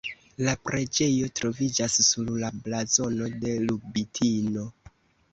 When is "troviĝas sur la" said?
1.39-2.49